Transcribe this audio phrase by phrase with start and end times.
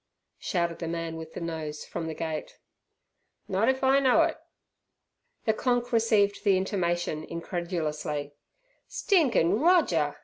[0.39, 2.57] shouted the man with the nose, from the gate
[3.47, 4.39] "Not if I know it."
[5.45, 8.33] The "Konk" received the intimation incredulously.
[8.87, 10.15] "Stinkin' Roger!"